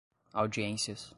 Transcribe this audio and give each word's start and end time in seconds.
audiências 0.33 1.09